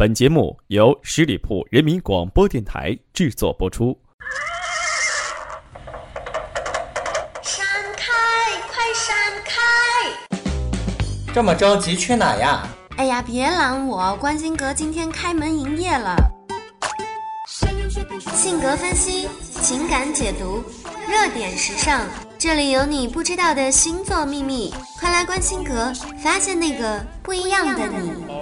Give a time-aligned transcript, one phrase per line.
[0.00, 3.94] 本节目由十里铺人民广播电台制作播出。
[7.42, 7.66] 闪
[7.98, 8.10] 开，
[8.72, 9.60] 快闪开！
[11.34, 12.66] 这么着急去哪呀？
[12.96, 14.16] 哎呀，别拦我！
[14.16, 16.16] 关心阁今天开门营业了。
[18.32, 19.28] 性格分析，
[19.60, 20.64] 情感解读，
[21.10, 22.06] 热点时尚，
[22.38, 24.72] 这里有你不知道的星座秘密。
[24.98, 25.92] 快来关心阁，
[26.24, 28.39] 发现那个不一样的你。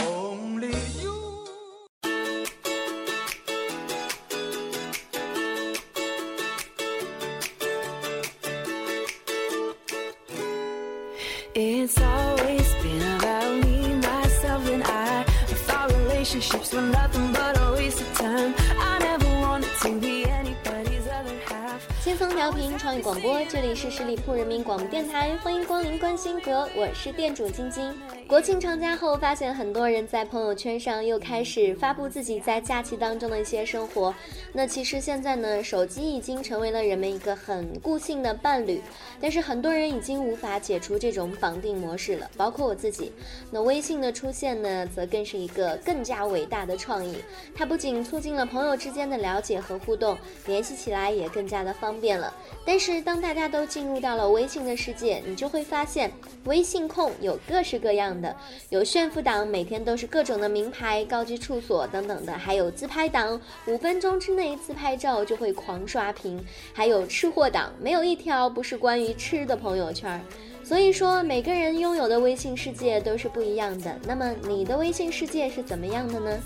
[22.09, 27.93] 轻松调频创意广播，这里是十里铺人民广播电台，欢迎光临关心阁，我是店主晶晶。
[28.29, 34.15] 国庆长假后，发现很多人在朋友圈上又开始发布自己在假期当中的一些生活。
[34.53, 38.83] 那其实现在呢，手机已经成为了人们一个很固性的伴侣，
[39.19, 43.11] 但是很多人已经无法解除这种绑定模式了，包括我自己。
[43.51, 47.17] 那微信的出现呢，则更是一个更加伟大的创意。
[47.57, 52.35] 它不仅促进了朋友之间的了解和互动，联系起来也更加的方便了。
[52.67, 56.13] 但是当大家都进入到了微信的世界，你就会发现，
[56.45, 58.18] 微信控有各式各样。
[58.21, 58.35] 的
[58.71, 66.39] 有炫富党，每天都是各种的名牌、高级处所等等的；还有自拍党，五分钟之内自拍照就会狂刷屏；
[66.73, 70.21] 还有吃货党，没有一条不是关于吃的朋友圈。
[70.65, 73.99] 所以说，每个人拥有的微信世界都是不一样的。
[74.05, 76.39] 那么，你的微信世界是怎么样的呢？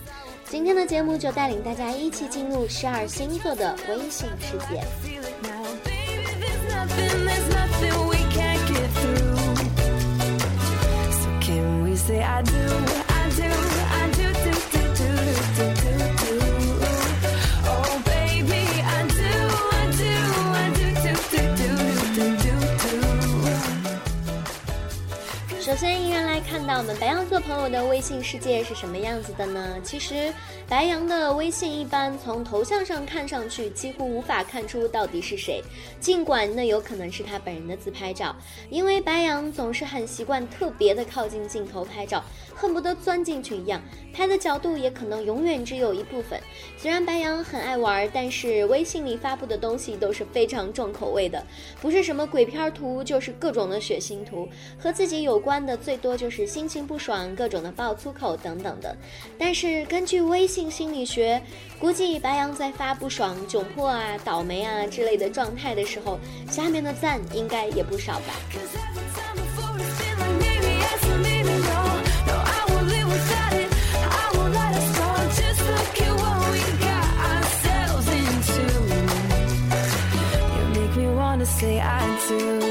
[0.44, 4.82] 今天的节目就带领大家一起进入十二星座的微信世界。
[12.12, 13.01] Say I do,
[25.72, 29.78] 首先，依然来看到我们白羊座朋友的微信世界是什么样子的呢？
[29.82, 30.30] 其实。
[30.68, 35.62] 白羊的微信一般从头像上看上去几乎无法看出到底是谁，
[36.00, 38.34] 尽管那有可能是他本人的自拍照，
[38.70, 43.80] 因为白羊总是很习惯特别的靠近镜头拍照，恨不得钻进去一样，
[44.12, 46.40] 拍的角度也可能永远只有一部分。
[46.76, 51.46] 虽然白羊很爱玩，但是微信里发布的东西都是非常重口味的，
[51.80, 54.48] 不是什么鬼片图，就是各种的血腥图，
[54.78, 58.96] 和自己有关的最多就是心情不爽，各种的爆粗口等等的。
[59.38, 60.72] 但是根据微信。
[60.72, 61.42] 心理学
[61.78, 69.41] 估计，白羊在发不爽、窘迫啊、倒霉啊之类的状态的时候，下面的赞应该也不少吧。
[81.62, 82.61] say I do.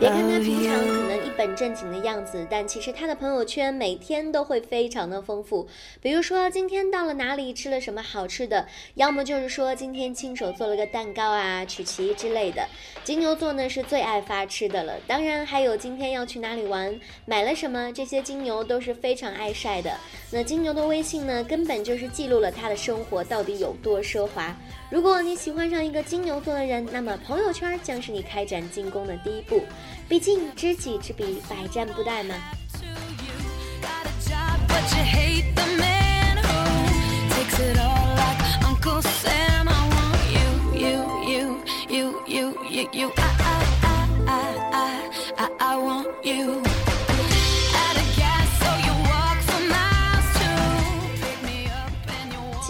[0.00, 5.68] 别看他平常可能一本正经的样子，但其实他的朋友圈每天都会非常的丰富。
[6.02, 12.66] 比如说今天到了哪里吃了什么好吃的，要么就是说今天亲手做了个蛋糕啊、曲奇之类的。
[13.04, 19.96] 金牛座呢是最爱发吃的了，当然还有今天要去哪里玩、买了什么，这些金牛都是非常爱晒的。
[20.32, 24.54] 那金牛的微信呢，根本就是记录了他的生活到底有多奢华。
[24.90, 29.62] 如果你喜欢上一个金牛座的人，那么朋友圈将是你开展进攻的第一步。
[30.08, 32.34] 毕竟知己知彼，百战不殆嘛。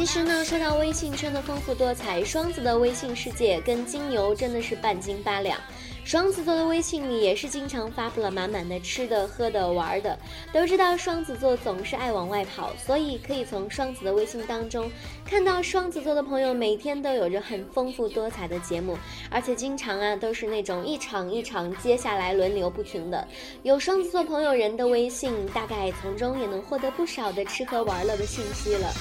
[0.04, 5.59] 其实呢，说到微信圈的丰富多彩，双子的微信世界跟金牛真的是半斤八两。
[6.04, 10.18] 双子座的微信里也是经常发布了满满的吃的、喝的、玩的。
[10.53, 14.91] 都知道双子座总是爱往外跑，所以可以从双子的微信当中
[15.24, 18.98] 看到双子座的朋友每天都有着很丰富多彩的节目，
[19.30, 23.27] 而且经常啊都是那种一场一场接下来轮流不停的。
[23.62, 28.92] 有双子座朋友人的微信，大概从中也能获得不少的吃喝玩乐的信息了。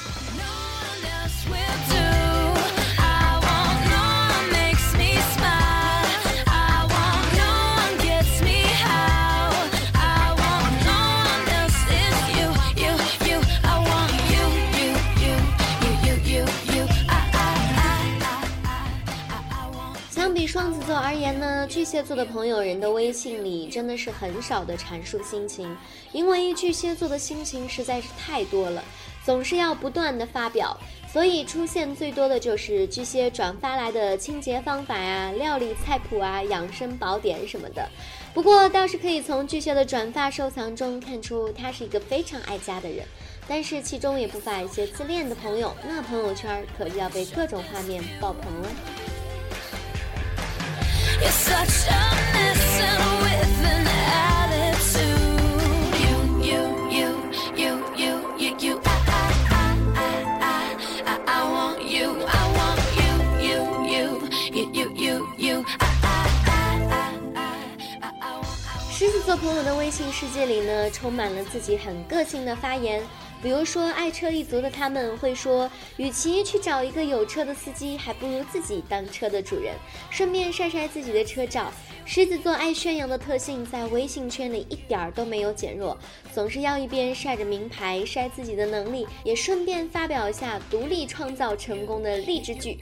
[20.33, 25.75] 比双子座而言呢，巨蟹座的朋友人的微信里真的是很少的阐述心情，
[26.11, 28.83] 因为巨蟹座的心情实在是太多了，
[29.23, 30.75] 总是要不断的发表，
[31.07, 37.87] 所以出现最多的就是巨蟹转发来的清洁方法呀、料理菜谱啊、养生宝典什么的。
[38.33, 43.05] 不过倒是可以从巨蟹的转发收藏中看出，他是一个非常爱家的人。
[43.47, 48.69] 但是其中也不乏一些自恋的朋友，那朋友圈可就要被各种画面爆棚了。
[68.95, 73.01] 狮子座朋友的微信世界里呢，充满了自己很个性的发言。
[73.43, 79.75] 比如说，爱车一族的他们会说，与其去找一个有车的司机，还不如自己当车的主人，
[80.09, 81.69] 顺便晒晒自己的车照。
[82.05, 85.97] 狮子座爱炫耀的特性在微信圈里一点儿都没有减弱，
[86.33, 92.79] 总是要一边晒着名牌晒自己的能力，也顺便发表一下独立创造成功的励志句。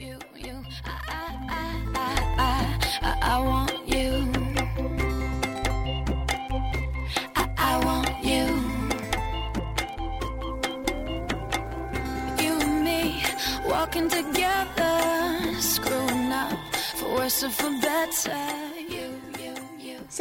[13.94, 16.58] working together, screwing up
[16.96, 18.71] for worse or for better.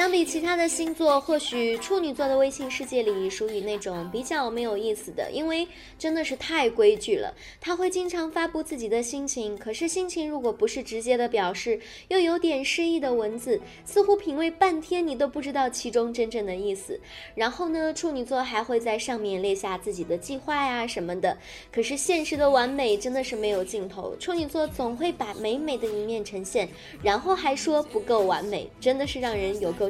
[0.02, 5.68] 相比其他的星座，或许处女座的微信世界里属于那种比较没有意思的，因为
[6.00, 7.32] 真的是太规矩了。
[7.60, 17.00] 他会经常发布自己的心情，可是心情如果不是直接的表示，又有点诗意的文字，似乎品味半天你都不知道其中真正的意思。
[17.36, 21.38] 然后呢，处女座还会在上面列下自己的计划呀什么的。
[21.72, 26.68] 可是现实的完美真的是没有尽头，处女座总会把美美的一面呈现，
[27.04, 29.72] 然后还说不够完美，真的是让人有。
[29.74, 29.90] 够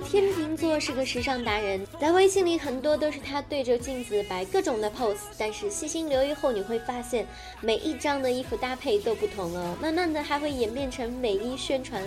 [0.00, 7.26] 天秤座是个时尚达人，在微信里很多都是他对着镜子摆各种的 pose，但是细心留意后你会发现，
[7.60, 12.02] 每一张的衣服搭配都不同哦，慢慢的还会演变成美衣宣传。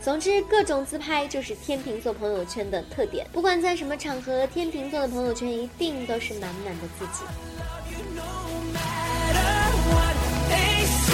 [0.00, 7.24] 总之，各种自拍就是天秤座朋友圈的特点，不管在什么场合，天秤座的朋友圈一定都是满满的自己。
[10.48, 11.12] 天蝎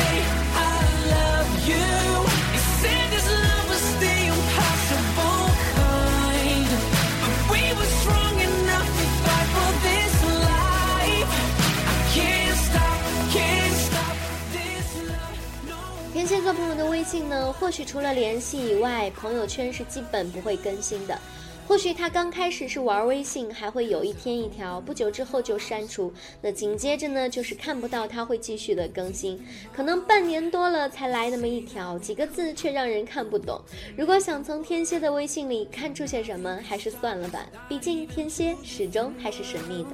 [17.59, 21.19] 或许除了联系以外，朋友圈是基本不会更新的。
[21.67, 26.11] 或许他刚开始是玩微信，还会有一天一条，不久之后就删除。
[26.41, 29.39] 那紧接着呢，就是看不到他会继续的更新，
[29.71, 33.61] 可能半年多了才来那么一条，几个字却让人看不懂。
[33.99, 39.91] 如果想从天蝎的微信里看出些什么，还是算了吧，毕竟天蝎始终还是神秘的。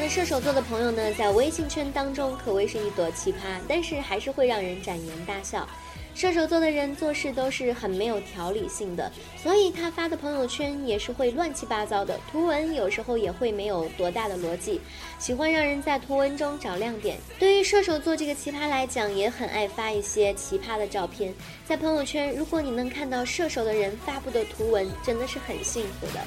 [0.00, 3.36] 那射手座的朋友呢，在微信圈当中可谓是一朵奇葩，
[3.68, 5.68] 但是还是会让人展颜大笑。
[6.18, 9.08] 射手座的人做事都是很没有条理性的，
[9.40, 14.80] 所以他发的朋友圈也是会乱七八糟的，图文有时候也会没有多大的逻辑，
[15.20, 17.16] 喜欢让人在图文中找亮点。
[17.38, 21.32] 对于射手座这个奇葩来讲，也很爱发一些奇葩的照片
[21.64, 22.34] 在朋友圈。
[22.34, 26.20] 如果你能看到射手的人发布的图文，真的是很幸福的。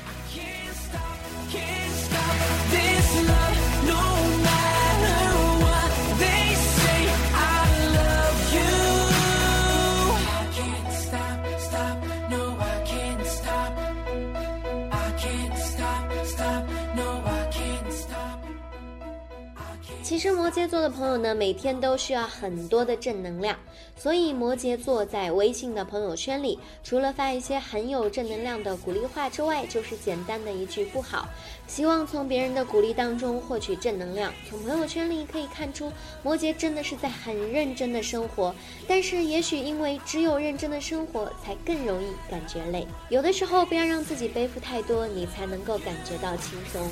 [20.12, 23.58] 其实摩羯座的朋友呢，每天都需要很多的正能量，
[23.96, 31.30] 所以摩羯座在微信的朋友圈里，除了发一些很有正能量的鼓励话之外，就是简单的一句不好，
[31.65, 34.34] 希望从别人的鼓励当中获取正能量。
[34.50, 35.89] 从朋友圈里可以看出，
[36.24, 38.53] 摩羯真的是在很认真的生活，
[38.86, 42.86] 但是也许因为只有认真的生活，才更容易感觉累。
[43.08, 46.86] 有的时候不要让自己背负太多，你才能够感觉到轻松。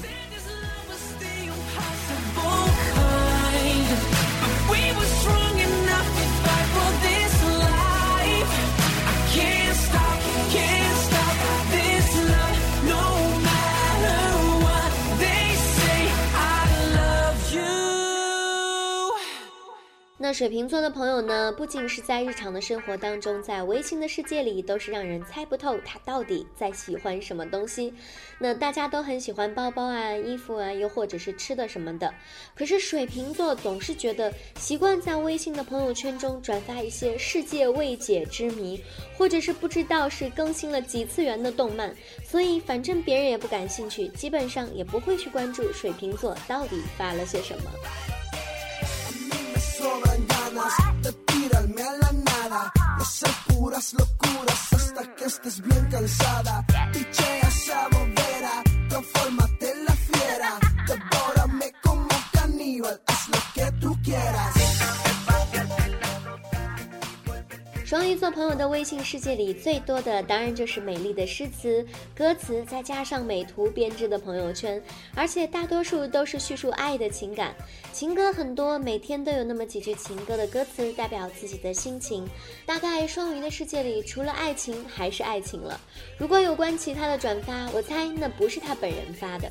[20.22, 27.94] 那水瓶座的朋友呢，不仅是在日常的生活当中，在微信的世界里都是让人猜不透他到底在喜欢什么东西。
[28.38, 32.14] 那大家都很喜欢包包啊、衣服啊，又或者是吃的什么的。
[32.54, 38.84] 可是水瓶座总是觉得习惯在微信的朋友圈中转发一些世界未解之谜，
[39.18, 41.96] 或者是不知道是更新了几次元的动漫，
[42.26, 48.19] 所以反正别人也不感兴趣，基本上也不会去关注水瓶座到底发了些什么。
[49.80, 52.62] sobran ganas de tirarme a la nada.
[53.00, 56.66] Y hacer puras locuras hasta que estés bien cansada.
[56.94, 58.54] Pichea esa bobera,
[58.90, 60.50] transfórmate en la fiera.
[60.88, 65.09] Devórame como caníbal, haz lo que tú quieras.
[67.90, 71.84] 双鱼座朋友的微信世界里最多的，当然就是美丽的诗词、
[72.16, 74.80] 歌词，再加上美图编织的朋友圈，
[75.16, 77.52] 而且大多数都是叙述爱的情感，
[77.92, 82.30] 情歌很多，每天都有那么几句情歌的歌词代表自己的心情。
[82.64, 85.82] 大概双鱼的世界里，除了爱情还是爱情了。
[86.16, 89.50] 如果有关其他的转发，我猜那不是他本人发的。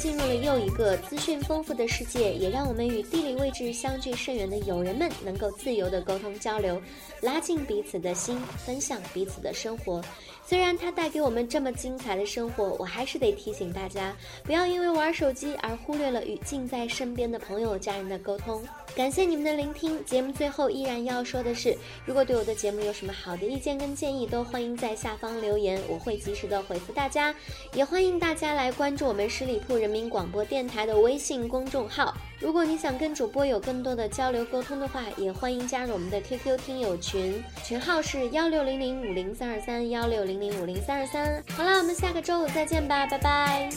[0.00, 6.80] 进入了又一个资讯丰富的世界，也让我们与地理位置相距甚远的友人们能够自由的沟通交流，
[7.20, 10.02] 拉近彼此的心，分享彼此的生活。
[10.50, 18.60] 虽然它带给我们这么精彩的生活，我还是得提醒大家，不要因为玩手机而忽略了与近在身边的朋友、家人的沟通。
[18.96, 20.04] 感谢你们的聆听。
[20.04, 27.32] 节目最后依然要说的是，如果对我的节目有什么好的意见跟建议，都欢迎在下方留言，我会及时的回复大家。
[27.72, 32.12] 也欢迎大家来关注我们十里铺人民广播电台的微信公众号。
[32.40, 41.42] 如果你想跟主播有更多的交流沟通的话，也欢迎加入我们的 QQ 听友群，群号是幺六零零五零三二三幺六零零五零三二三。
[41.54, 43.68] 好了，我们下个周五再见吧，拜拜。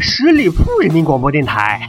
[0.00, 1.88] 十里铺人民广播电台，